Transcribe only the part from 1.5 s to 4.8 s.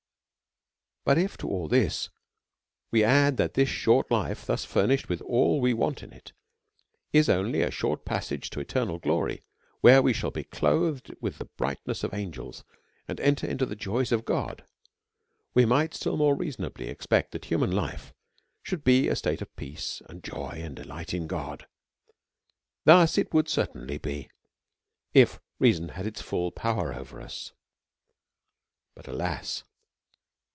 this we add, that this short life, thus